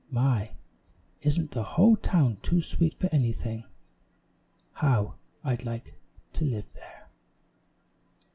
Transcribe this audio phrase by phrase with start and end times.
[0.09, 0.55] My,
[1.21, 3.65] isn't the whole town too sweet for anything!
[4.73, 5.93] How I'd like
[6.33, 7.07] to live there!"